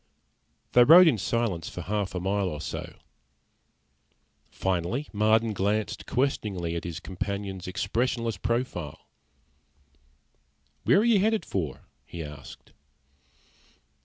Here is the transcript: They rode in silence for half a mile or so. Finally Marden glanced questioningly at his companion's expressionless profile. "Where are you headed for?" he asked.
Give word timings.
They 0.71 0.83
rode 0.83 1.07
in 1.07 1.19
silence 1.19 1.69
for 1.69 1.81
half 1.81 2.15
a 2.15 2.19
mile 2.19 2.49
or 2.49 2.59
so. 2.59 2.95
Finally 4.49 5.07
Marden 5.13 5.53
glanced 5.53 6.07
questioningly 6.07 6.75
at 6.75 6.85
his 6.85 6.99
companion's 6.99 7.67
expressionless 7.67 8.37
profile. 8.37 9.05
"Where 10.85 10.97
are 11.01 11.05
you 11.05 11.19
headed 11.19 11.45
for?" 11.45 11.81
he 12.03 12.23
asked. 12.23 12.73